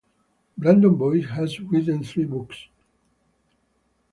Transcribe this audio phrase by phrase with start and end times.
[0.57, 2.69] Brandon Boyd has written three books.